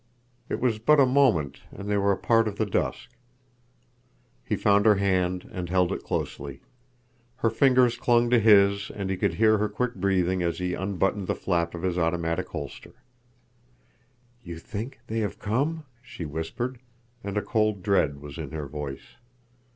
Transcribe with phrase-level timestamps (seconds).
[0.49, 3.07] It was but a moment, and they were a part of the dusk."
[4.43, 6.59] He found her hand and held it closely.
[7.35, 11.27] Her fingers clung to his, and he could hear her quick breathing as he unbuttoned
[11.27, 12.95] the flap of his automatic holster.
[14.41, 16.79] "You think they have come?" she whispered,
[17.23, 19.17] and a cold dread was in her voice.